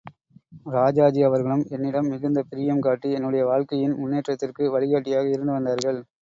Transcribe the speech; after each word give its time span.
ராஜாஜி 0.73 1.21
அவர்களும் 1.23 1.65
என்னிடம் 1.69 2.09
மிகுந்த 2.13 2.41
பிரியம் 2.43 2.81
காட்டி 2.81 3.11
என்னுடைய 3.11 3.45
வாழ்க்கையின் 3.45 3.95
முன்னேற்றத்திற்கு 3.99 4.71
வழிகாட்டியாக 4.71 5.29
இருந்து 5.29 5.53
வந்தார்கள். 5.53 6.01